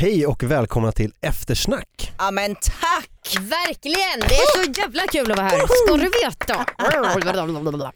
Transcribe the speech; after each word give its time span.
Hej 0.00 0.26
och 0.26 0.42
välkomna 0.42 0.92
till 0.92 1.12
Eftersnack. 1.20 2.12
Ja 2.18 2.30
men 2.30 2.54
tack! 2.54 3.36
Verkligen, 3.40 4.20
det 4.20 4.34
är 4.34 4.64
så 4.64 4.80
jävla 4.80 5.02
kul 5.06 5.30
att 5.32 5.38
vara 5.38 5.48
här. 5.48 5.58
Ska 5.86 5.96
du 5.96 6.10
veta? 6.24 6.66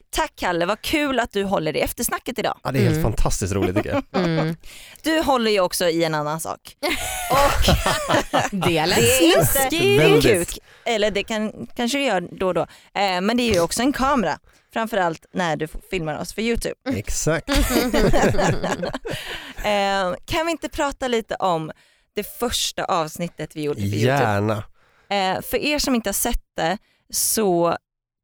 Tack 0.11 0.33
Kalle, 0.37 0.67
vad 0.67 0.81
kul 0.83 1.21
att 1.21 1.33
du 1.33 1.45
håller 1.45 1.77
i 1.77 1.81
eftersnacket 1.81 2.39
idag. 2.39 2.59
Ja, 2.63 2.73
det 2.73 2.79
är 2.79 2.83
helt 2.83 2.93
Mm. 2.97 3.03
fantastiskt 3.03 3.53
roligt 3.55 3.77
tycker 3.77 3.91
jag. 3.91 4.03
Mm. 4.25 4.57
Du 5.03 5.21
håller 5.21 5.51
ju 5.51 5.61
också 5.61 5.85
i 5.89 6.05
en 6.05 6.15
annan 6.15 6.41
sak. 6.41 6.61
Och 7.31 7.65
Det 8.69 8.87
lät 8.87 8.97
det 8.97 9.03
är 9.19 9.23
inte 9.23 9.47
snuskigt. 9.47 9.73
en 9.83 9.97
Väldigt. 9.99 10.49
kuk, 10.51 10.59
eller 10.85 11.11
det 11.11 11.25
kan, 11.25 11.67
kanske 11.77 11.99
det 11.99 12.05
gör 12.05 12.21
då 12.21 12.47
och 12.47 12.55
då, 12.55 12.61
eh, 12.95 13.21
men 13.21 13.37
det 13.37 13.43
är 13.43 13.55
ju 13.55 13.61
också 13.61 13.83
en 13.83 13.93
kamera. 13.93 14.39
Framförallt 14.73 15.27
när 15.33 15.57
du 15.57 15.69
filmar 15.91 16.19
oss 16.21 16.35
för 16.35 16.43
YouTube. 16.43 16.75
Exakt. 16.95 17.49
Eh, 19.65 20.15
kan 20.27 20.47
vi 20.47 20.51
inte 20.51 20.69
prata 20.69 21.09
lite 21.09 21.35
om 21.35 21.73
det 22.15 22.25
första 22.39 22.85
avsnittet 22.85 23.57
vi 23.57 23.63
gjorde 23.63 23.81
YouTube? 23.81 24.07
Gärna. 24.07 24.65
Eh, 25.09 25.41
för 25.43 25.57
er 25.57 25.79
som 25.79 25.95
inte 25.95 26.09
har 26.09 26.15
sett 26.15 26.45
det 26.57 26.79
så 27.11 27.77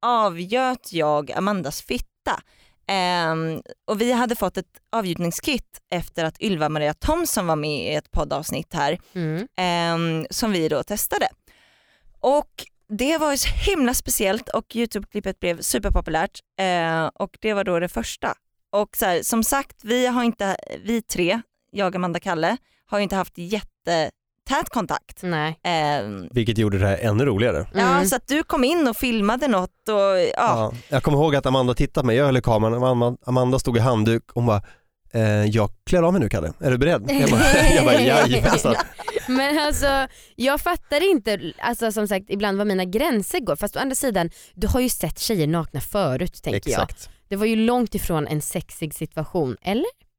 avgöt 0.02 0.92
jag 0.92 1.32
Amandas 1.32 1.82
fitta. 1.82 2.40
Ehm, 2.86 3.62
och 3.86 4.00
vi 4.00 4.12
hade 4.12 4.36
fått 4.36 4.56
ett 4.56 4.80
avgjutningskit 4.92 5.80
efter 5.90 6.24
att 6.24 6.40
Ylva 6.42 6.68
Maria 6.68 6.94
Thomsson 6.94 7.46
var 7.46 7.56
med 7.56 7.92
i 7.92 7.94
ett 7.94 8.10
poddavsnitt 8.10 8.74
här 8.74 8.98
Mm. 9.14 9.48
ehm, 9.56 10.26
som 10.30 10.52
vi 10.52 10.68
då 10.68 10.82
testade. 10.82 11.28
Och 12.20 12.50
det 12.88 13.18
var 13.18 13.30
ju 13.30 13.36
så 13.36 13.48
himla 13.48 13.94
speciellt 13.94 14.48
och 14.48 14.76
Youtube-klippet 14.76 15.40
blev 15.40 15.60
superpopulärt 15.60 16.38
eh, 16.60 17.06
och 17.06 17.38
det 17.40 17.54
var 17.54 17.64
då 17.64 17.78
det 17.80 17.88
första. 17.88 18.34
Och 18.70 18.96
så 18.96 19.06
här, 19.06 19.22
som 19.22 19.44
sagt, 19.44 19.76
vi 19.84 20.06
har 20.06 20.24
inte, 20.24 20.56
vi 20.84 21.02
tre, 21.02 21.40
jag, 21.70 21.96
Amanda, 21.96 22.20
Kalle, 22.20 22.56
har 22.86 22.98
ju 22.98 23.02
inte 23.02 23.16
haft 23.16 23.38
jättetät 23.86 24.68
kontakt. 24.70 25.22
Nej. 25.22 25.58
Ehm, 25.64 26.28
Vilket 26.30 26.58
gjorde 26.58 26.78
det 26.78 26.86
här 26.86 26.98
ännu 26.98 27.24
roligare. 27.24 27.66
Ja, 27.74 27.80
Mm. 27.80 28.06
så 28.06 28.16
att 28.16 28.28
du 28.28 28.42
kom 28.42 28.64
in 28.64 28.88
och 28.88 28.96
filmade 28.96 29.48
något 29.48 29.88
och 29.88 29.94
ja, 29.94 30.30
Ja. 30.36 30.72
Jag 30.88 31.02
kommer 31.02 31.18
ihåg 31.18 31.36
att 31.36 31.46
Amanda 31.46 31.74
tittade 31.74 32.02
på 32.02 32.06
mig, 32.06 32.16
jag 32.16 32.24
höll 32.26 32.36
i 32.36 32.42
kameran, 32.42 32.74
Amanda, 32.84 33.16
Amanda 33.26 33.58
stod 33.58 33.76
i 33.76 33.80
handduk 33.80 34.22
och 34.28 34.34
hon 34.34 34.46
bara 34.46 34.62
eh, 35.12 35.44
jag 35.44 35.70
klär 35.86 36.02
av 36.02 36.12
mig 36.12 36.22
nu 36.22 36.28
Kalle, 36.28 36.52
är 36.60 36.70
du 36.70 36.78
beredd? 36.78 37.10
Jag 37.10 37.30
bara, 37.30 37.40
jag 37.74 37.84
bara 37.84 38.00
jajamensan. 38.00 38.74
Men 39.28 39.58
alltså 39.58 40.06
jag 40.36 40.60
fattar 40.60 41.10
inte, 41.10 41.52
alltså 41.58 41.92
som 41.92 42.08
sagt 42.08 42.26
ibland 42.28 42.58
var 42.58 42.64
mina 42.64 42.84
gränser 42.84 43.40
går 43.40 43.56
fast 43.56 43.76
å 43.76 43.78
andra 43.78 43.94
sidan 43.94 44.30
du 44.54 44.66
har 44.66 44.80
ju 44.80 44.88
sett 44.88 45.18
tjejer 45.18 45.46
nakna 45.46 45.80
förut 45.80 46.42
tänker 46.42 46.70
jag. 46.70 46.82
Exakt. 46.82 47.10
Det 47.28 47.36
var 47.36 47.46
ju 47.46 47.56
långt 47.56 47.94
ifrån 47.94 48.26
en 48.26 48.42
sexig 48.42 48.94
situation, 48.94 49.56
eller? 49.62 50.09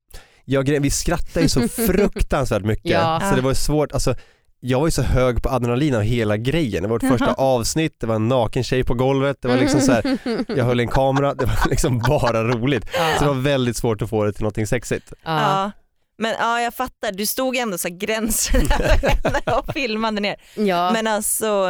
Ja, 0.52 0.62
gre- 0.62 0.80
vi 0.80 0.90
skrattar 0.90 1.42
ju 1.42 1.50
så 1.50 1.68
fruktansvärt 1.68 2.64
mycket 2.64 2.92
Ja. 2.92 3.22
så 3.30 3.36
det 3.36 3.42
var 3.42 3.54
svårt, 3.54 3.92
alltså 3.92 4.16
jag 4.60 4.80
var 4.80 4.88
ju 4.88 4.92
så 4.92 5.02
hög 5.02 5.44
på 5.44 5.50
adrenalin 5.50 5.96
av 5.96 6.02
hela 6.02 6.38
grejen. 6.38 6.84
Det 6.84 6.90
var 6.90 6.96
vårt 7.00 7.10
första 7.20 7.34
avsnitt, 7.34 7.96
det 8.00 8.08
var 8.08 8.16
en 8.16 8.28
naken 8.28 8.64
tjej 8.64 8.84
på 8.84 8.94
golvet, 8.94 9.38
det 9.42 9.48
var 9.48 9.56
liksom 9.58 9.82
så 9.82 9.92
här, 9.92 10.18
jag 10.58 10.66
höll 10.66 10.80
en 10.80 10.88
kamera, 10.88 11.34
det 11.34 11.46
var 11.46 11.70
liksom 11.70 12.00
bara 12.00 12.44
roligt. 12.44 12.86
Så 13.18 13.24
det 13.24 13.28
var 13.28 13.42
väldigt 13.42 13.78
svårt 13.78 14.02
att 14.02 14.10
få 14.10 14.24
det 14.24 14.34
till 14.34 14.42
någonting 14.44 14.68
sexigt. 14.68 15.14
Ja. 15.24 15.72
Men 16.18 16.36
ja, 16.40 16.62
jag 16.62 16.74
fattar, 16.74 17.12
du 17.12 17.26
stod 17.26 17.56
ändå 17.56 17.78
så 17.78 17.88
här 17.88 17.96
gränser 17.96 18.64
över 19.24 19.60
och 19.60 19.74
filmade 19.74 20.22
ner. 20.22 20.36
ja. 20.56 20.92
Men 20.94 21.08
alltså, 21.08 21.68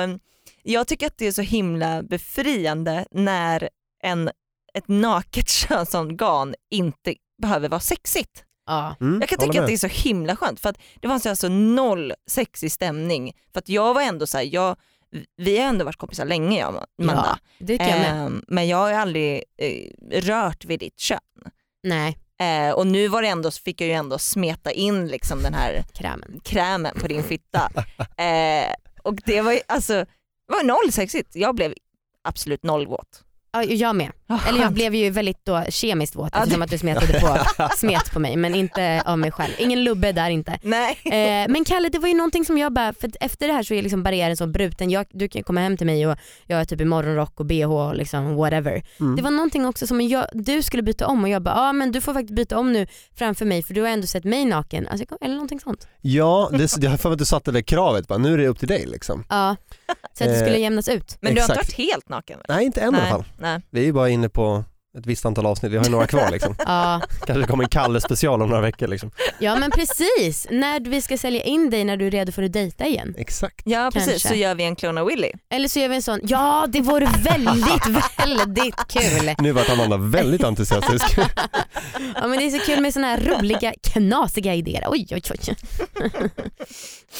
jag 0.64 0.88
tycker 0.88 1.08
att 1.08 1.18
det 1.18 1.28
är 1.28 1.32
så 1.32 1.42
himla 1.42 2.04
befriande 2.04 3.06
när 3.12 3.70
en, 4.04 4.28
ett 4.74 4.88
naket 4.88 5.50
könsorgan 5.50 6.56
inte 6.72 7.14
behöver 7.42 7.70
vara 7.70 7.80
sexigt. 7.80 8.44
Ja. 8.66 8.96
Mm, 9.02 9.20
Jag 9.20 9.30
kan 9.30 9.40
tycka 9.40 9.50
att 9.50 9.56
med. 9.56 9.68
det 9.68 9.74
är 9.74 9.78
så 9.78 10.08
himla 10.10 10.36
skönt 10.36 10.60
för 10.60 10.70
att 10.70 10.78
det 11.00 11.08
ju 11.26 11.30
alltså 11.30 11.48
noll 11.50 12.14
sexig 12.28 12.72
stämning. 12.72 13.34
För 13.54 13.60
att 13.60 13.70
jag 13.70 13.94
var 13.94 14.02
ändå 14.02 14.28
så 14.28 14.38
här, 14.38 14.50
jag, 14.54 14.76
vi 15.38 15.58
har 15.60 15.66
ändå 15.68 15.86
varit 15.86 15.98
kompisar 15.98 16.26
länge 16.26 16.60
jag 16.60 16.76
och 16.76 16.86
Amanda. 17.02 17.40
ja, 17.58 17.66
det 17.66 17.74
jag 17.74 18.00
med. 18.00 18.26
Ehm, 18.26 18.44
men 18.48 18.68
jag 18.68 18.78
har 18.78 18.92
aldrig 18.94 19.44
eh, 19.58 19.88
rört 20.22 20.66
vid 20.66 20.80
ditt 20.80 21.00
kön. 21.00 21.20
Nej, 21.84 22.18
Eh, 22.42 22.72
och 22.72 22.88
nu 22.88 23.08
var 23.08 23.22
det 23.22 23.28
ändå, 23.28 23.52
fick 23.52 23.82
jag 23.82 23.88
ju 23.88 23.94
ändå 23.94 24.18
smeta 24.18 24.72
in 24.72 25.08
liksom 25.08 25.44
den 25.44 25.54
här 25.54 25.84
krämen. 25.94 26.40
krämen 26.44 27.00
på 27.00 27.08
din 27.08 27.24
fitta. 27.24 27.70
Eh, 28.18 28.74
och 29.04 29.16
det 29.16 29.42
var 29.42 29.52
ju 29.52 29.60
alltså, 29.68 29.94
det 29.94 30.54
var 30.54 30.64
noll 30.64 30.92
sexigt. 30.92 31.36
Jag 31.36 31.56
blev 31.56 31.74
absolut 32.24 32.64
noll 32.64 32.88
våt. 32.88 33.24
Ja, 33.52 33.64
jag 33.64 33.96
med. 33.96 34.12
Eller 34.48 34.62
jag 34.62 34.74
blev 34.74 34.96
ju 34.96 35.10
väldigt 35.10 35.46
då 35.46 35.64
kemiskt 35.70 36.16
våt 36.16 36.36
eftersom 36.36 36.62
att 36.62 36.70
du 36.70 36.78
smetade 36.78 37.20
på, 37.20 37.38
smet 37.78 38.12
på 38.14 38.20
mig 38.20 38.36
men 38.36 38.56
inte 38.56 39.04
av 39.06 39.20
mig 39.20 39.32
själv. 39.32 39.54
Ingen 39.58 39.84
lubbe 39.84 40.12
där 40.12 40.30
inte. 40.30 40.60
Nej. 40.62 40.98
Eh, 41.06 41.52
men 41.52 41.66
Kalle 41.66 41.90
det 41.90 42.00
var 42.00 42.08
ju 42.08 42.14
någonting 42.14 42.46
som 42.46 42.58
jag 42.58 42.74
bara, 42.74 42.94
för 42.94 43.12
efter 43.20 43.48
det 43.48 43.54
här 43.54 43.64
så 43.64 43.74
är 43.74 43.82
liksom 43.82 44.04
barriären 44.04 44.38
så 44.38 44.48
bruten. 44.48 44.90
Jag, 44.90 45.06
du 45.12 45.28
kan 45.28 45.44
komma 45.44 45.62
hem 45.62 45.78
till 45.78 45.86
mig 45.86 46.08
och 46.08 46.18
jag 46.46 46.62
är 46.62 46.66
typ 46.66 46.82
i 46.82 46.86
morgonrock 46.86 47.40
och 47.40 47.46
bh 47.46 47.72
och 47.72 47.96
liksom 47.96 48.36
whatever. 48.36 48.84
Mm. 49.00 49.16
Det 49.16 49.22
var 49.22 49.32
någonting 49.32 49.66
också 49.66 49.88
som 49.88 50.02
jag, 50.02 50.26
du 50.34 50.62
skulle 50.62 50.84
byta 50.84 51.08
om 51.08 51.24
och 51.24 51.30
jag 51.30 51.42
bara, 51.42 51.56
ja 51.56 51.70
ah, 51.70 51.74
men 51.74 51.92
du 51.92 52.02
får 52.02 52.14
faktiskt 52.14 52.36
byta 52.36 52.58
om 52.58 52.74
nu 52.74 52.88
framför 53.16 53.46
mig 53.46 53.64
för 53.64 53.74
du 53.74 53.82
har 53.82 53.90
ändå 53.90 54.08
sett 54.08 54.24
mig 54.24 54.46
naken. 54.46 54.88
Alltså, 54.88 55.06
eller 55.22 55.36
någonting 55.36 55.60
sånt. 55.60 55.88
Ja, 56.02 56.50
det, 56.52 56.78
jag 56.78 56.90
har 56.90 56.98
för 56.98 57.10
mig 57.10 57.14
att 57.14 57.20
du 57.20 57.26
satte 57.26 57.52
det 57.52 57.64
kravet, 57.64 58.08
bara, 58.08 58.18
nu 58.18 58.34
är 58.34 58.38
det 58.38 58.48
upp 58.48 58.60
till 58.60 58.68
dig 58.68 58.86
liksom. 58.86 59.24
Ja, 59.30 59.56
så 60.14 60.24
att 60.24 60.30
det 60.30 60.40
skulle 60.40 60.52
Eh, 60.56 60.62
jämnas 60.62 60.88
ut. 60.88 61.18
Men 61.22 61.36
du 61.36 61.42
har 61.42 61.46
inte 61.46 61.56
varit 61.56 61.74
helt 61.74 62.10
naken? 62.10 62.38
väl? 62.38 62.46
Nej 62.56 62.66
inte 62.66 62.82
än 62.82 62.94
i 62.94 62.98
alla 62.98 63.04
Nej. 63.04 63.12
fall. 63.12 63.24
Nej. 63.40 63.62
Vi 63.70 63.80
är 63.80 63.86
ju 63.86 63.94
bara 63.94 64.10
inne 64.22 64.30
på 64.30 64.64
ett 64.98 65.06
visst 65.06 65.26
antal 65.26 65.46
avsnitt, 65.46 65.72
vi 65.72 65.78
har 65.78 65.84
ju 65.86 65.92
några 65.92 66.08
kvar 66.08 66.32
liksom. 66.32 66.56
Ja. 66.66 67.02
Kanske 67.26 67.48
kommer 67.48 67.64
en 67.64 67.70
Kalle 67.70 68.02
special 68.02 68.42
om 68.42 68.50
några 68.50 68.62
veckor 68.62 68.88
liksom. 68.88 69.12
ja 69.40 69.56
men 69.56 69.72
precis, 69.72 70.48
när 70.52 70.80
vi 70.80 71.02
ska 71.02 71.18
sälja 71.18 71.44
in 71.44 71.70
dig 71.70 71.84
när 71.84 71.98
du 71.98 72.08
är 72.08 72.12
redo 72.12 72.32
för 72.32 72.44
att 72.44 72.54
dejta 72.54 72.86
igen. 72.86 73.16
Exakt. 73.18 73.62
Ja 73.66 73.90
precis, 73.94 74.10
Kanske. 74.12 74.28
så 74.28 74.36
gör 74.36 74.56
vi 74.56 74.64
en 74.64 74.76
Clona 74.76 75.04
Willy. 75.06 75.32
Eller 75.50 75.68
så 75.68 75.80
gör 75.80 75.90
vi 75.90 75.96
en 75.96 76.02
sån, 76.02 76.20
ja 76.24 76.66
det 76.70 76.82
vore 76.82 77.06
väldigt, 77.24 77.88
väldigt 78.18 78.88
kul. 78.88 79.36
Nu 79.38 79.52
vart 79.52 79.70
Amanda 79.70 79.98
väldigt 79.98 80.44
entusiastisk. 80.44 81.18
Ja 82.16 82.28
men 82.28 82.40
det 82.40 82.46
är 82.46 82.50
så 82.60 82.66
kul 82.66 82.82
med 82.82 82.94
såna 82.94 83.08
här 83.08 83.20
roliga, 83.22 83.74
knasiga 83.84 84.54
idéer. 84.56 84.86
Oj 84.88 85.08
oj 85.12 85.22
oj. 85.30 85.56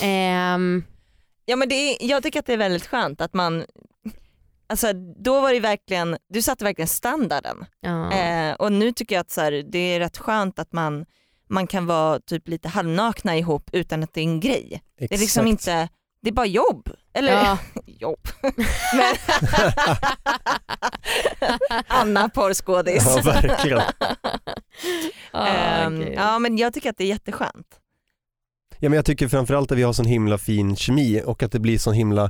Ehm, 0.02 0.84
Ja 1.46 1.56
men 1.56 1.70
det 1.70 1.76
är, 1.76 1.98
jag 2.10 2.24
tycker 2.24 2.40
att 2.40 2.46
det 2.46 2.54
är 2.54 2.58
väldigt 2.58 2.88
skönt 2.88 3.22
att 3.22 3.34
man, 3.34 3.64
alltså 4.72 4.94
då 5.24 5.42
var 5.42 5.54
det 5.54 5.60
verkligen, 5.60 6.18
du 6.30 6.42
satte 6.42 6.64
verkligen 6.64 6.88
standarden. 6.88 7.66
ja. 7.82 8.12
Eh, 8.14 8.54
och 8.54 8.72
nu 8.72 8.92
tycker 8.92 9.16
jag 9.16 9.22
att 9.22 9.32
så 9.32 9.42
här, 9.42 9.52
det 9.72 9.78
är 9.80 10.00
rätt 10.00 10.18
skönt 10.18 10.60
att 10.60 10.74
man, 10.74 11.06
man 11.50 11.68
kan 11.68 11.86
vara 11.86 12.20
typ 12.20 12.48
lite 12.48 12.70
halvnakna 12.70 13.38
ihop 13.38 13.70
utan 13.74 14.04
att 14.04 14.14
det 14.14 14.22
är 14.22 14.26
en 14.26 14.40
grej. 14.40 14.82
Det 15.00 15.14
är 15.14 15.18
liksom 15.20 15.48
inte, 15.48 15.90
det 16.22 16.30
är 16.30 16.34
bara 16.34 16.46
jobb. 16.46 16.90
Eller 17.14 17.32
Ja. 17.32 17.58
jobb. 17.86 18.20
Men 18.94 19.16
Anna 21.88 22.30
porrskådis. 22.30 23.04
Ja 23.06 23.22
verkligen. 23.26 23.82
Ah, 25.34 25.48
Ehm, 25.48 26.00
gud. 26.00 26.14
ja 26.16 26.40
men 26.40 26.58
jag 26.58 26.74
tycker 26.74 26.90
att 26.90 26.98
det 26.98 27.04
är 27.04 27.08
jätteskönt. 27.08 27.68
Ja 28.80 28.90
men 28.90 28.94
jag 28.94 29.06
tycker 29.06 29.28
framförallt 29.28 29.72
att 29.72 29.78
vi 29.78 29.84
har 29.84 29.94
sån 29.94 30.06
himla 30.06 30.38
fin 30.38 30.76
kemi 30.76 31.22
och 31.26 31.44
att 31.44 31.52
det 31.52 31.60
blir 31.60 31.78
sån 31.78 31.94
himla, 31.94 32.30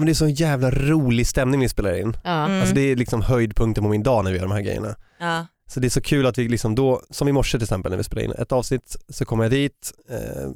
men 0.00 0.06
det 0.06 0.12
är 0.12 0.14
sån 0.14 0.34
jävla 0.34 0.70
rolig 0.70 1.26
stämning 1.26 1.60
när 1.60 1.64
vi 1.64 1.68
spelar 1.68 2.00
in. 2.00 2.16
Ja. 2.24 2.44
Mm. 2.44 2.60
Alltså 2.60 2.74
det 2.74 2.80
är 2.80 2.96
liksom 2.96 3.22
höjdpunkten 3.22 3.84
på 3.84 3.90
min 3.90 4.02
dag 4.02 4.24
när 4.24 4.30
vi 4.30 4.36
gör 4.36 4.44
de 4.44 4.52
här 4.52 4.60
grejerna. 4.60 4.94
ja. 5.18 5.46
Så 5.70 5.80
det 5.80 5.86
är 5.86 5.90
så 5.90 6.00
kul 6.00 6.26
att 6.26 6.38
vi 6.38 6.48
liksom 6.48 6.74
då, 6.74 7.02
som 7.10 7.28
i 7.28 7.32
morse 7.32 7.58
till 7.58 7.64
exempel 7.64 7.90
när 7.90 7.96
vi 7.96 8.04
spelade 8.04 8.24
in 8.24 8.32
ett 8.32 8.52
avsnitt, 8.52 8.96
så 9.08 9.24
kommer 9.24 9.44
jag 9.44 9.50
dit, 9.50 9.92
eh, 10.10 10.50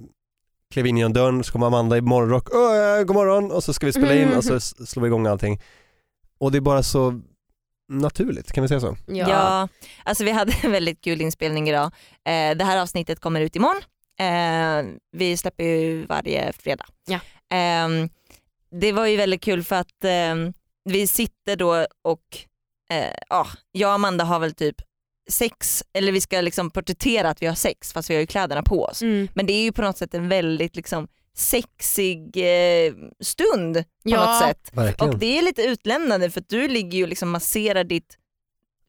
klev 0.70 0.86
in 0.86 0.96
genom 0.96 1.12
dörren, 1.12 1.44
så 1.44 1.52
kommer 1.52 1.66
Amanda 1.66 1.96
i 1.96 2.00
morgonrock, 2.00 2.48
Åh, 2.54 3.02
god 3.02 3.16
morgon 3.16 3.50
och 3.50 3.64
så 3.64 3.72
ska 3.72 3.86
vi 3.86 3.92
spela 3.92 4.14
in 4.14 4.34
och 4.34 4.44
så 4.44 4.60
slår 4.60 5.02
vi 5.02 5.06
igång 5.06 5.26
allting. 5.26 5.60
Och 6.38 6.52
det 6.52 6.58
är 6.58 6.60
bara 6.60 6.82
så 6.82 7.20
naturligt, 7.88 8.52
kan 8.52 8.62
vi 8.62 8.68
säga 8.68 8.80
så? 8.80 8.96
Ja. 9.06 9.28
Ja. 9.28 9.68
alltså 10.04 10.24
vi 10.24 10.30
hade 10.30 10.52
en 10.62 10.72
väldigt 10.72 11.00
kul 11.00 11.20
inspelning 11.20 11.68
idag. 11.68 11.84
Eh, 12.24 12.56
det 12.56 12.64
här 12.64 12.82
avsnittet 12.82 13.20
kommer 13.20 13.40
ut 13.40 13.56
imorgon. 13.56 13.82
Eh, 14.20 14.94
vi 15.12 15.36
släpper 15.36 15.64
ju 15.64 16.06
varje 16.06 16.52
fredag. 16.52 16.86
Ja. 17.06 17.20
Eh, 17.56 17.88
det 18.80 18.92
var 18.92 19.06
ju 19.06 19.16
väldigt 19.16 19.42
kul 19.42 19.62
för 19.64 19.76
att 19.76 20.04
eh, 20.04 20.34
vi 20.84 21.06
sitter 21.06 21.56
då 21.56 21.86
och 22.02 22.38
eh, 22.90 23.14
ja, 23.28 23.46
jag 23.72 23.88
och 23.88 23.94
Amanda 23.94 24.24
har 24.24 24.38
väl 24.38 24.54
typ 24.54 24.76
sex, 25.30 25.84
eller 25.92 26.12
vi 26.12 26.20
ska 26.20 26.40
liksom 26.40 26.70
porträttera 26.70 27.30
att 27.30 27.42
vi 27.42 27.46
har 27.46 27.54
sex 27.54 27.92
fast 27.92 28.10
vi 28.10 28.14
har 28.14 28.20
ju 28.20 28.26
kläderna 28.26 28.62
på 28.62 28.84
oss. 28.84 29.02
Mm. 29.02 29.28
Men 29.34 29.46
det 29.46 29.52
är 29.52 29.62
ju 29.62 29.72
på 29.72 29.82
något 29.82 29.98
sätt 29.98 30.14
en 30.14 30.28
väldigt 30.28 30.76
liksom 30.76 31.08
sexig 31.36 32.36
eh, 32.36 32.92
stund 33.20 33.74
på 33.76 33.82
Ja. 34.02 34.24
något 34.26 34.42
sätt. 34.48 34.70
Verkligen. 34.72 35.12
Och 35.14 35.18
det 35.18 35.38
är 35.38 35.42
lite 35.42 35.62
utlämnande 35.62 36.30
för 36.30 36.40
att 36.40 36.48
du 36.48 36.68
ligger 36.68 36.98
ju 36.98 37.02
och 37.02 37.08
liksom 37.08 37.30
masserar 37.30 37.84
ditt 37.84 38.16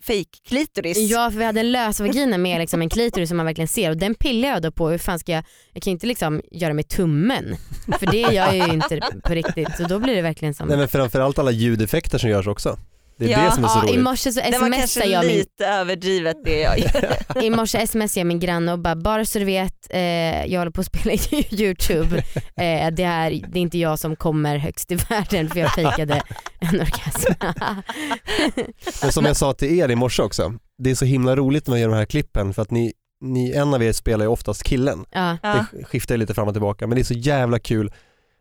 fake-klitoris. 0.07 0.97
Ja 0.97 1.31
för 1.31 1.39
vi 1.39 1.45
hade 1.45 1.59
en 1.59 1.71
lös 1.71 2.00
vagina 2.00 2.38
med 2.38 2.59
liksom 2.59 2.81
en 2.81 2.89
klitoris 2.89 3.29
som 3.29 3.38
man 3.38 3.45
verkligen 3.45 3.67
ser 3.67 3.89
och 3.89 3.97
den 3.97 4.15
pillar 4.15 4.50
jag 4.50 4.61
då 4.61 4.71
på, 4.71 4.89
hur 4.89 4.97
fan 4.97 5.19
ska 5.19 5.31
jag, 5.31 5.44
jag 5.73 5.83
kan 5.83 5.91
ju 5.91 5.94
inte 5.94 6.07
liksom 6.07 6.41
göra 6.51 6.73
med 6.73 6.88
tummen 6.88 7.55
för 8.00 8.11
det 8.11 8.17
gör 8.17 8.53
jag 8.53 8.67
ju 8.67 8.73
inte 8.73 9.00
på 9.23 9.33
riktigt 9.33 9.77
så 9.77 9.83
då 9.83 10.00
blir 10.00 10.15
det 10.15 10.21
verkligen 10.21 10.53
som, 10.53 10.67
Nej 10.67 10.77
men 10.77 10.88
framförallt 10.88 11.39
alla 11.39 11.51
ljudeffekter 11.51 12.17
som 12.17 12.29
görs 12.29 12.47
också. 12.47 12.77
Det 13.18 13.25
är 13.25 13.30
Ja, 13.30 13.45
det 13.45 13.51
som 13.51 13.63
är 13.63 13.68
så 13.68 13.80
Ja, 13.80 13.83
I 13.89 13.92
roligt. 13.92 14.04
morse 14.04 14.31
så 14.31 14.39
Det 14.39 14.45
var 14.51 14.57
smsade 14.57 14.77
kanske 14.77 15.06
jag 15.06 15.25
min 15.25 15.36
lite 15.38 15.65
överdrivet 15.65 16.38
det 16.45 16.60
jag 16.60 16.80
gör. 17.36 17.44
I 17.44 17.50
morse 17.50 17.88
smsade 17.88 18.10
jag 18.19 18.27
min 18.27 18.39
granne 18.39 18.71
och 18.74 18.80
bara, 18.80 18.95
bara 18.95 19.25
så 19.25 19.39
du 19.39 19.45
vet, 19.45 19.88
eh, 19.89 20.45
jag 20.45 20.60
håller 20.60 20.71
på 20.71 20.81
att 20.81 20.88
spela 20.88 21.13
YouTube. 21.51 22.18
Eh, 22.18 22.92
det, 22.92 23.04
är, 23.04 23.30
det 23.31 23.60
är 23.60 23.62
inte 23.62 23.77
jag 23.77 24.00
som 24.00 24.15
kommer 24.15 24.57
högst 24.57 24.92
i 24.92 24.95
världen 24.95 25.50
för 25.50 25.60
jag 25.60 25.74
fejkade 25.74 26.21
en 26.60 26.80
orgasm. 26.81 27.33
Men 29.01 29.12
som 29.12 29.25
jag 29.25 29.38
sa 29.38 29.54
till 29.54 29.80
er 29.80 29.89
i 29.92 29.95
morse 29.95 30.24
också, 30.24 30.54
det 30.83 30.92
är 30.92 30.95
så 30.95 31.06
himla 31.06 31.36
roligt 31.36 31.68
när 31.68 31.71
man 31.71 31.80
gör 31.81 31.89
de 31.89 31.95
här 31.95 32.06
klippen 32.06 32.54
för 32.54 32.62
att 32.62 32.71
ni, 32.71 32.94
ni 33.21 33.51
en 33.51 33.74
av 33.74 33.83
er 33.83 33.92
spelar 33.92 34.25
ju 34.25 34.30
oftast 34.31 34.63
killen. 34.63 35.06
ja. 35.12 35.38
Det 35.71 35.83
skiftar 35.83 36.18
lite 36.18 36.33
fram 36.33 36.48
och 36.48 36.54
tillbaka 36.54 36.88
men 36.88 36.95
det 36.95 37.01
är 37.01 37.04
så 37.04 37.13
jävla 37.13 37.60
kul 37.60 37.92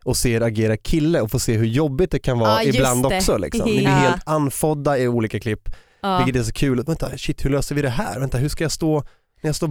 att 0.05 0.17
se 0.17 0.31
er 0.31 0.41
agera 0.41 0.77
kille 0.77 1.21
och 1.21 1.31
få 1.31 1.39
se 1.39 1.57
hur 1.57 1.65
jobbigt 1.65 2.11
det 2.11 2.19
kan 2.19 2.39
vara 2.39 2.63
just 2.63 2.77
ibland 2.77 3.03
det. 3.09 3.17
också. 3.17 3.37
Liksom. 3.37 3.65
Ni 3.65 3.77
blir 3.77 3.87
helt 3.87 4.21
andfådda 4.25 4.97
i 4.97 5.07
olika 5.07 5.39
klipp, 5.39 5.69
Ja. 6.01 6.17
vilket 6.25 6.41
är 6.41 6.45
så 6.45 6.51
kul. 6.53 6.83
Vänta, 6.83 7.17
shit 7.17 7.45
hur 7.45 7.49
löser 7.49 7.75
vi 7.75 7.81
det 7.81 7.89
här? 7.89 8.19
Vänta, 8.19 8.37
hur 8.37 8.49
ska 8.49 8.63
jag 8.63 8.71
stå 8.71 8.99
när 9.41 9.47
jag 9.47 9.55
står 9.55 9.67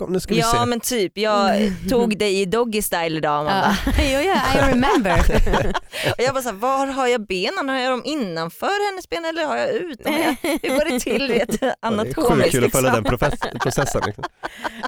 bakom? 0.00 0.12
Nu 0.12 0.20
ska 0.20 0.34
vi 0.34 0.40
Ja 0.40 0.46
se. 0.52 0.66
men 0.66 0.80
typ, 0.80 1.18
jag 1.18 1.72
tog 1.90 2.18
dig 2.18 2.40
i 2.40 2.44
doggy 2.44 2.82
style 2.82 3.16
idag 3.16 3.40
Amanda. 3.40 3.76
Ja. 3.86 3.92
jo, 3.98 4.18
ja, 4.20 4.40
I 4.54 4.70
remember. 4.72 5.18
Och 6.16 6.22
jag 6.22 6.34
bara 6.34 6.42
såhär, 6.42 6.56
var 6.56 6.86
har 6.86 7.06
jag 7.06 7.26
benen? 7.26 7.68
Har 7.68 7.78
jag 7.78 7.92
dem 7.92 8.02
innanför 8.04 8.90
hennes 8.90 9.08
ben 9.08 9.24
eller 9.24 9.44
har 9.44 9.56
jag 9.56 9.68
ut 9.70 10.04
dem? 10.04 10.36
Hur 10.42 10.68
går 10.78 10.90
det 10.92 11.00
till 11.00 11.28
rent 11.28 11.50
Ja, 11.50 11.56
det 11.60 11.66
är 11.66 11.74
anatomiskt? 11.80 12.42
sjukt 12.42 12.50
kul 12.50 12.64
att 12.64 12.72
följa 12.72 12.90
liksom? 12.96 13.04
den 13.04 13.18
process- 13.18 13.60
processen. 13.62 14.02
Liksom. 14.06 14.24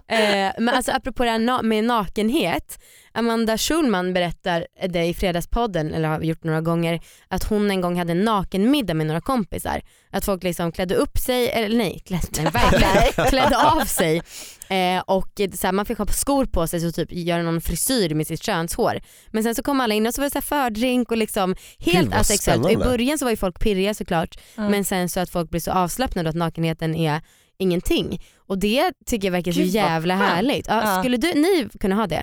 Eh, 0.08 0.52
men 0.58 0.68
alltså 0.68 0.92
apropå 0.92 1.24
det 1.24 1.30
här 1.30 1.38
na- 1.38 1.62
med 1.62 1.84
nakenhet, 1.84 2.78
Amanda 3.12 3.58
Schulman 3.58 4.12
berättar 4.12 4.66
det 4.88 5.04
i 5.04 5.14
Fredagspodden, 5.14 5.94
eller 5.94 6.08
har 6.08 6.20
gjort 6.20 6.44
några 6.44 6.60
gånger, 6.60 7.00
att 7.28 7.44
hon 7.44 7.70
en 7.70 7.80
gång 7.80 7.98
hade 7.98 8.12
en 8.12 8.24
nakenmiddag 8.24 8.94
med 8.94 9.06
några 9.06 9.20
kompisar. 9.20 9.80
Att 10.10 10.24
folk 10.24 10.42
liksom 10.42 10.72
klädde 10.72 10.94
upp 10.94 11.18
sig, 11.18 11.48
eller 11.50 11.76
nej, 11.78 12.02
klädde, 12.06 12.26
nej, 12.42 12.52
verkligen, 12.52 13.28
klädde 13.28 13.56
av 13.72 13.84
sig 13.84 14.22
eh, 14.72 15.00
och 15.06 15.28
så 15.54 15.66
här, 15.66 15.72
man 15.72 15.86
fick 15.86 15.98
ha 15.98 16.06
skor 16.06 16.44
på 16.44 16.66
sig 16.66 16.86
och 16.86 16.94
typ 16.94 17.12
göra 17.12 17.42
någon 17.42 17.60
frisyr 17.60 18.14
med 18.14 18.26
sitt 18.26 18.42
könshår. 18.42 19.00
Men 19.30 19.42
sen 19.42 19.54
så 19.54 19.62
kom 19.62 19.80
alla 19.80 19.94
in 19.94 20.06
och 20.06 20.14
så 20.14 20.20
var 20.20 20.26
det 20.26 20.30
så 20.30 20.38
här 20.38 20.42
fördrink 20.64 21.10
och 21.10 21.16
liksom 21.16 21.54
Gud, 21.78 21.94
helt 21.94 22.10
vad 22.10 22.20
asexuellt. 22.20 22.64
Och 22.64 22.72
I 22.72 22.76
början 22.76 23.18
så 23.18 23.24
var 23.24 23.30
ju 23.30 23.36
folk 23.36 23.60
pirriga 23.60 23.94
såklart 23.94 24.38
Ja. 24.54 24.68
men 24.68 24.84
sen 24.84 25.08
så 25.08 25.20
att 25.20 25.30
folk 25.30 25.50
blir 25.50 25.60
så 25.60 25.70
avslappnade 25.72 26.28
att 26.28 26.36
nakenheten 26.36 26.94
är 26.94 27.20
ingenting. 27.58 28.22
Och 28.36 28.58
det 28.58 28.92
tycker 29.06 29.26
jag 29.28 29.32
verkar 29.32 29.52
så 29.52 29.58
Gud, 29.60 29.68
jävla 29.68 30.16
härligt. 30.16 30.66
Ja. 30.68 30.98
Skulle 31.02 31.16
du, 31.16 31.32
ni 31.34 31.68
kunna 31.80 31.94
ha 31.96 32.06
det? 32.06 32.22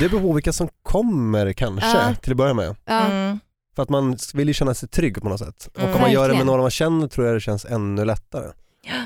Det 0.00 0.08
beror 0.08 0.20
på 0.20 0.32
vilka 0.32 0.52
som 0.52 0.68
kommer 0.82 1.52
kanske 1.52 1.88
Ja. 1.88 2.14
till 2.22 2.30
att 2.32 2.36
börja 2.36 2.54
med. 2.54 2.76
Ja. 2.84 3.00
Mm. 3.00 3.38
För 3.76 3.82
att 3.82 3.88
man 3.88 4.16
vill 4.34 4.48
ju 4.48 4.54
känna 4.54 4.74
sig 4.74 4.88
trygg 4.88 5.22
på 5.22 5.28
något 5.28 5.38
sätt. 5.38 5.68
Och 5.74 5.80
Mm. 5.82 5.94
om 5.94 6.00
man 6.00 6.12
gör 6.12 6.28
det 6.28 6.34
med 6.36 6.46
några 6.46 6.60
man 6.62 6.70
känner 6.70 7.08
tror 7.08 7.26
jag 7.26 7.36
det 7.36 7.40
känns 7.40 7.64
ännu 7.64 8.04
lättare. 8.04 8.46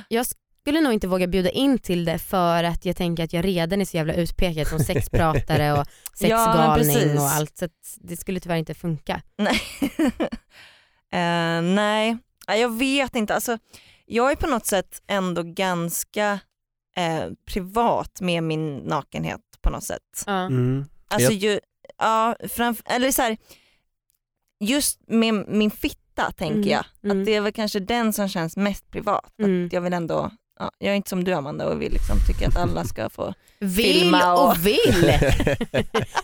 Jag 0.08 0.26
skulle 0.64 0.80
nog 0.80 0.92
inte 0.92 1.06
våga 1.06 1.26
bjuda 1.26 1.50
in 1.50 1.78
till 1.78 2.04
det 2.04 2.18
för 2.18 2.64
att 2.64 2.84
jag 2.84 2.96
tänker 2.96 3.24
att 3.24 3.32
jag 3.32 3.44
redan 3.44 3.80
är 3.80 3.84
så 3.84 3.96
jävla 3.96 4.14
utpekad 4.14 4.66
som 4.66 4.78
sexpratare 4.78 5.72
och 5.72 5.86
sexgalning 6.14 6.94
precis. 6.94 7.20
och 7.20 7.26
allt 7.28 7.56
så 7.58 7.68
det 8.00 8.16
skulle 8.16 8.40
tyvärr 8.40 8.56
inte 8.56 8.74
funka. 8.74 9.22
Nej. 9.38 9.60
Eh, 11.12 11.62
nej, 11.62 12.16
jag 12.46 12.78
vet 12.78 13.16
inte. 13.16 13.34
Alltså, 13.34 13.58
jag 14.06 14.30
är 14.30 14.36
på 14.36 14.46
något 14.46 14.66
sätt 14.66 15.02
ändå 15.06 15.42
ganska 15.42 16.38
eh, 16.96 17.24
privat 17.46 18.20
med 18.20 18.42
min 18.42 18.76
nakenhet 18.76 19.40
på 19.62 19.70
något 19.70 19.84
sätt. 19.84 20.24
Ja. 20.26 20.32
Mm. 20.32 20.84
Alltså, 21.08 21.32
Yep. 21.32 21.42
ju, 21.42 21.60
ja, 21.98 22.36
framf- 22.40 22.82
eller 22.84 23.10
så 23.10 23.22
här, 23.22 23.36
just 24.60 25.00
med 25.08 25.34
min 25.48 25.70
fitta 25.70 26.30
tänker 26.32 26.54
Mm, 26.56 26.68
jag. 26.68 26.84
mm. 27.04 27.20
Att 27.20 27.26
det 27.26 27.34
är 27.34 27.40
väl 27.40 27.52
kanske 27.52 27.80
den 27.80 28.12
som 28.12 28.28
känns 28.28 28.56
mest 28.56 28.90
privat. 28.90 29.34
Mm. 29.38 29.66
Att 29.66 29.72
jag 29.72 29.80
vill 29.80 29.92
ändå, 29.92 30.30
ja, 30.58 30.70
jag 30.78 30.92
är 30.92 30.96
inte 30.96 31.10
som 31.10 31.24
du 31.24 31.32
Amanda 31.32 31.66
och 31.68 31.82
vill 31.82 31.92
liksom 31.92 32.16
tycka 32.26 32.48
att 32.48 32.56
alla 32.56 32.84
ska 32.84 33.10
få 33.10 33.34
Vill 33.58 33.74
Filma 34.00 34.34
och- 34.34 34.50
och 34.50 34.66
vill! 34.66 35.02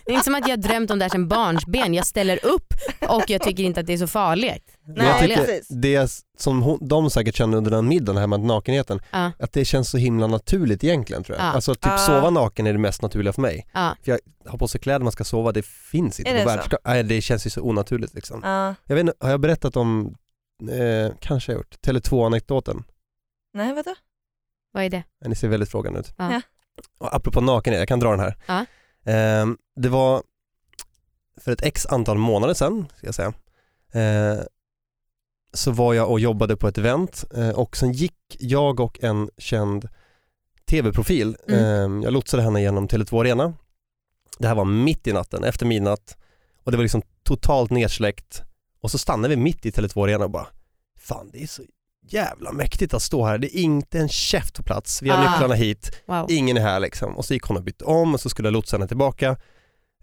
Det 0.05 0.11
är 0.11 0.13
inte 0.13 0.23
som 0.23 0.35
att 0.35 0.47
jag 0.47 0.61
drömt 0.61 0.91
om 0.91 0.99
det 0.99 1.05
här 1.05 1.09
sedan 1.09 1.27
barnsben. 1.27 1.93
Jag 1.93 2.05
ställer 2.07 2.45
upp 2.45 2.73
och 3.09 3.23
jag 3.29 3.41
tycker 3.41 3.63
inte 3.63 3.79
att 3.79 3.85
det 3.87 3.93
är 3.93 3.97
så 3.97 4.07
farligt. 4.07 4.63
Men 4.85 4.95
jag 5.05 5.13
Nej, 5.13 5.21
tycker 5.29 5.45
precis. 5.45 5.67
det 5.67 6.23
som 6.37 6.61
hon, 6.61 6.87
de 6.87 7.09
säkert 7.09 7.35
kände 7.35 7.57
under 7.57 7.71
den 7.71 7.87
middagen, 7.87 8.15
det 8.15 8.19
här 8.21 8.27
med 8.27 8.39
nakenheten, 8.39 8.99
Ja. 9.11 9.31
att 9.39 9.53
det 9.53 9.65
känns 9.65 9.89
så 9.89 9.97
himla 9.97 10.27
naturligt 10.27 10.83
egentligen 10.83 11.23
tror 11.23 11.37
jag. 11.37 11.45
Ja. 11.45 11.51
Alltså 11.51 11.75
typ 11.75 11.85
Ja. 11.85 11.97
sova 11.97 12.29
naken 12.29 12.67
är 12.67 12.73
det 12.73 12.79
mest 12.79 13.01
naturliga 13.01 13.33
för 13.33 13.41
mig. 13.41 13.67
För 13.73 13.95
jag 14.03 14.19
har 14.45 14.57
på 14.57 14.67
sig 14.67 14.81
kläder 14.81 14.99
man 14.99 15.11
ska 15.11 15.23
sova, 15.23 15.51
det 15.51 15.65
finns 15.65 16.19
inte 16.19 16.31
Är 16.31 16.45
det 16.45 16.63
så? 16.69 16.77
Nej 16.85 17.03
det 17.03 17.21
känns 17.21 17.45
ju 17.45 17.49
så 17.49 17.61
onaturligt 17.61 18.13
liksom. 18.13 18.41
Ja, 18.43 18.75
Jag 18.85 18.95
vet 18.95 19.01
inte, 19.01 19.13
har 19.19 19.29
jag 19.29 19.39
berättat 19.39 19.75
om, 19.77 20.15
eh, 20.71 21.13
kanske 21.19 21.51
jag 21.51 21.57
gjort, 21.59 21.75
Tele2-anekdoten? 21.87 22.83
nej 23.53 23.73
vadå? 23.73 23.95
Vad 24.71 24.83
är 24.83 24.89
det? 24.89 25.03
Ni 25.25 25.35
ser 25.35 25.47
väldigt 25.47 25.69
frågande 25.71 25.99
ut. 25.99 26.13
Ja. 26.17 26.41
Och 26.99 27.15
apropå 27.15 27.41
nakenhet, 27.41 27.79
jag 27.79 27.87
kan 27.87 27.99
dra 27.99 28.11
den 28.11 28.19
här. 28.19 28.37
Ja. 28.47 28.65
Ehm, 29.11 29.57
det 29.75 29.89
var 29.89 30.23
för 31.37 31.51
ett 31.51 31.63
x 31.63 31.85
antal 31.85 32.17
månader 32.17 32.53
sedan, 32.53 32.85
ska 32.97 33.07
jag 33.07 33.15
säga, 33.15 33.33
eh, 33.91 34.39
så 35.53 35.71
var 35.71 35.93
jag 35.93 36.11
och 36.11 36.19
jobbade 36.19 36.57
på 36.57 36.67
ett 36.67 36.77
event 36.77 37.23
eh, 37.35 37.49
och 37.49 37.77
sen 37.77 37.91
gick 37.91 38.37
jag 38.39 38.79
och 38.79 39.03
en 39.03 39.29
känd 39.37 39.89
tv-profil, 40.65 41.37
Mm. 41.47 41.59
eh, 41.99 42.03
jag 42.03 42.13
lotsade 42.13 42.43
henne 42.43 42.61
genom 42.61 42.87
Tele2 42.87 43.19
Arena. 43.21 43.53
Det 44.39 44.47
här 44.47 44.55
var 44.55 44.65
mitt 44.65 45.07
i 45.07 45.13
natten, 45.13 45.43
efter 45.43 45.65
midnatt 45.65 46.17
och 46.63 46.71
det 46.71 46.77
var 46.77 46.83
liksom 46.83 47.01
totalt 47.23 47.71
nedsläckt 47.71 48.41
och 48.81 48.91
så 48.91 48.97
stannade 48.97 49.35
vi 49.35 49.41
mitt 49.41 49.65
i 49.65 49.71
Tele2 49.71 50.03
Arena 50.03 50.23
och 50.25 50.31
bara 50.31 50.47
Fan 50.99 51.29
det 51.33 51.43
är 51.43 51.47
så 51.47 51.63
jävla 52.07 52.51
mäktigt 52.51 52.93
att 52.93 53.01
stå 53.01 53.25
här, 53.25 53.37
det 53.37 53.57
är 53.57 53.61
inte 53.61 53.99
en 53.99 54.09
käft 54.09 54.55
på 54.57 54.63
plats, 54.63 55.01
vi 55.01 55.09
har 55.09 55.17
Ah. 55.17 55.31
nycklarna 55.31 55.53
hit, 55.55 56.01
Wow. 56.05 56.25
ingen 56.29 56.57
är 56.57 56.61
här 56.61 56.79
liksom. 56.79 57.17
Och 57.17 57.25
så 57.25 57.33
gick 57.33 57.43
hon 57.43 57.57
och 57.57 57.63
bytte 57.63 57.85
om 57.85 58.13
och 58.13 58.21
så 58.21 58.29
skulle 58.29 58.47
jag 58.47 58.53
lotsa 58.53 58.77
henne 58.77 58.87
tillbaka. 58.87 59.37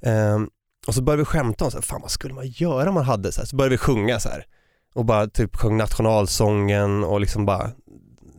Ehm, 0.03 0.49
och 0.87 0.95
så 0.95 1.03
började 1.03 1.21
vi 1.21 1.25
skämta 1.25 1.65
om 1.65 1.71
så 1.71 1.77
här, 1.77 1.83
fan 1.83 2.01
vad 2.01 2.11
skulle 2.11 2.35
man 2.35 2.47
göra 2.49 2.89
om 2.89 2.95
man 2.95 3.05
hade 3.05 3.33
så 3.33 3.41
här. 3.41 3.47
Så 3.47 3.57
började 3.57 3.75
vi 3.75 3.79
sjunga 3.79 4.21
så 4.21 4.29
här. 4.29 4.47
Och 4.95 5.05
bara 5.05 5.27
typ 5.27 5.57
sjöng 5.57 5.77
nationalsången 5.77 7.05
och 7.05 7.21
liksom 7.21 7.47
bara 7.47 7.71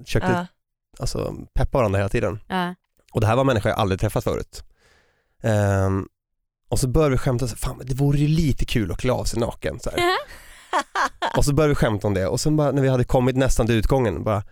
försökte 0.06 0.29
Ja. 0.31 0.45
alltså, 1.00 1.35
peppa 1.53 1.77
varandra 1.77 1.97
hela 2.00 2.09
tiden. 2.09 2.39
Ja. 2.47 2.75
Och 3.11 3.21
det 3.21 3.27
här 3.27 3.35
var 3.35 3.44
människor 3.44 3.69
jag 3.69 3.79
aldrig 3.79 4.00
träffat 4.00 4.23
förut. 4.23 4.63
Ehm, 5.44 6.06
och 6.69 6.79
så 6.79 6.88
började 6.88 7.11
vi 7.11 7.17
skämta, 7.17 7.47
så 7.47 7.51
här, 7.56 7.57
fan 7.57 7.81
det 7.85 7.94
vore 7.95 8.17
ju 8.17 8.27
lite 8.27 8.65
kul 8.65 8.91
att 8.91 8.97
klä 8.97 9.11
av 9.13 9.23
sig 9.25 9.39
naken. 9.39 9.79
Så 9.79 9.89
här. 9.89 10.00
Och 11.38 11.46
så 11.46 11.54
började 11.54 11.70
vi 11.72 11.76
skämta 11.76 12.08
om 12.08 12.14
det 12.14 12.28
och 12.28 12.40
sen 12.40 12.56
bara 12.58 12.72
när 12.72 12.81
vi 12.81 12.88
hade 12.90 13.04
kommit 13.04 13.36
nästan 13.36 13.66
till 13.68 13.76
utgången 13.76 14.24
bara 14.24 14.44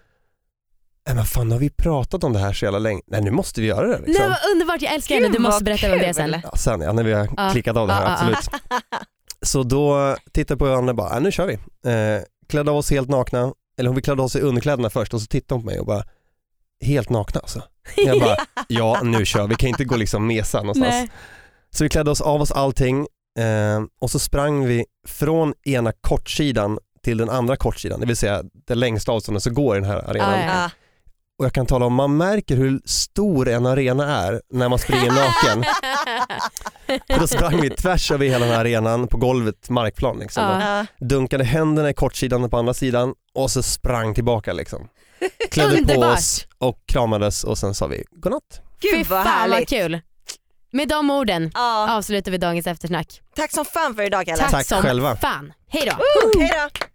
Nej 1.07 1.15
men 1.15 1.25
fan 1.25 1.51
har 1.51 1.59
vi 1.59 1.69
pratat 1.69 2.23
om 2.23 2.33
det 2.33 2.39
här 2.39 2.53
så 2.53 2.65
jävla 2.65 2.79
länge? 2.79 3.01
Nej 3.07 3.21
nu 3.21 3.31
måste 3.31 3.61
vi 3.61 3.67
göra 3.67 3.87
det 3.87 3.97
liksom. 3.97 4.13
Nej 4.19 4.29
vad 4.29 4.51
underbart, 4.51 4.81
jag 4.81 4.93
älskar 4.93 5.15
henne. 5.15 5.27
Gud, 5.27 5.35
Du 5.35 5.39
måste 5.39 5.63
berätta 5.63 5.93
om 5.93 5.99
det 5.99 6.13
sen. 6.13 6.35
Ja, 6.43 6.51
sen 6.57 6.81
ja, 6.81 6.93
när 6.93 7.03
vi 7.03 7.13
har 7.13 7.29
Ja. 7.37 7.49
klickat 7.51 7.77
av 7.77 7.87
det 7.87 7.93
här, 7.93 8.01
Ja, 8.01 8.17
ja, 8.21 8.29
ja. 8.31 8.37
absolut. 8.37 8.61
Så 9.41 9.63
då 9.63 10.15
tittade 10.31 10.57
på 10.57 10.65
varandra 10.65 10.91
och 10.91 10.95
bara, 10.95 11.15
äh, 11.15 11.21
nu 11.21 11.31
kör 11.31 11.45
vi. 11.47 11.53
Eh, 11.91 12.21
klädde 12.49 12.71
av 12.71 12.77
oss 12.77 12.91
helt 12.91 13.09
nakna, 13.09 13.53
eller 13.79 13.89
hon 13.89 14.01
klädde 14.01 14.23
av 14.23 14.27
sig 14.27 14.41
underkläderna 14.41 14.89
först 14.89 15.13
och 15.13 15.21
så 15.21 15.27
tittade 15.27 15.55
hon 15.57 15.61
på 15.63 15.65
mig 15.69 15.79
och 15.79 15.85
bara, 15.85 16.03
helt 16.81 17.09
nakna 17.09 17.39
alltså. 17.39 17.61
Jag 17.95 18.19
bara, 18.19 18.35
ja 18.67 18.99
nu 19.03 19.25
kör 19.25 19.41
vi, 19.41 19.47
vi 19.47 19.55
kan 19.55 19.69
inte 19.69 19.83
gå 19.85 19.95
liksom 19.95 20.27
mesa 20.27 20.57
någonstans. 20.57 20.89
Nej. 20.89 21.09
Så 21.69 21.83
vi 21.83 21.89
klädde 21.89 22.11
oss 22.11 22.21
av 22.21 22.41
oss 22.41 22.51
allting 22.51 23.07
eh, 23.37 23.83
och 24.01 24.11
så 24.11 24.19
sprang 24.19 24.65
vi 24.65 24.85
från 25.07 25.53
ena 25.63 25.91
kortsidan 25.91 26.79
till 27.03 27.17
den 27.17 27.29
andra 27.29 27.55
kortsidan, 27.55 27.99
det 27.99 28.05
vill 28.05 28.17
säga 28.17 28.43
det 28.67 28.75
längsta 28.75 29.11
avståndet 29.11 29.43
som 29.43 29.53
går 29.53 29.77
i 29.77 29.79
den 29.79 29.89
här 29.89 30.09
arenan. 30.09 30.39
Ja, 30.39 30.45
ja. 30.45 30.69
Och 31.39 31.45
jag 31.45 31.53
kan 31.53 31.65
tala 31.65 31.85
om, 31.85 31.93
man 31.93 32.17
märker 32.17 32.55
hur 32.55 32.81
stor 32.85 33.49
en 33.49 33.65
arena 33.65 34.17
är 34.25 34.41
när 34.53 34.69
man 34.69 34.79
springer 34.79 35.07
naken. 35.11 35.63
För 37.09 37.19
då 37.19 37.27
sprang 37.27 37.61
vi 37.61 37.69
tvärs 37.69 38.11
över 38.11 38.25
hela 38.25 38.45
den 38.45 38.53
här 38.53 38.61
arenan 38.61 39.07
på 39.07 39.17
golvet, 39.17 39.69
markplan 39.69 40.19
liksom. 40.19 40.43
Ja. 40.43 40.85
Dunkade 40.99 41.43
händerna 41.43 41.89
i 41.89 41.93
kortsidan 41.93 42.49
på 42.49 42.57
andra 42.57 42.73
sidan 42.73 43.13
och 43.33 43.51
så 43.51 43.63
sprang 43.63 44.13
tillbaka 44.13 44.53
liksom. 44.53 44.87
Klädde 45.51 45.93
på 45.93 46.01
oss 46.01 46.47
och 46.57 46.79
kramades 46.85 47.43
och 47.43 47.57
sen 47.57 47.75
sa 47.75 47.87
vi 47.87 48.03
godnatt. 48.11 48.61
Fy 48.81 48.87
Gud 48.97 49.07
vad 49.07 49.23
fan 49.23 49.49
vad 49.49 49.67
kul. 49.67 50.01
Med 50.71 50.87
de 50.87 51.09
orden 51.11 51.51
Ja. 51.53 51.95
avslutar 51.97 52.31
vi 52.31 52.37
dagens 52.37 52.67
eftersnack. 52.67 53.21
Tack 53.35 53.51
som 53.51 53.65
fan 53.65 53.95
för 53.95 54.03
idag 54.03 54.25
Kalle. 54.25 54.37
Tack, 54.37 54.51
Tack 54.51 54.65
som 54.67 54.81
själva. 54.81 55.15
fan. 55.15 55.53
Hej 55.69 55.85
då. 55.85 55.91
Woo, 55.97 56.41
hej 56.41 56.51
då. 56.79 56.85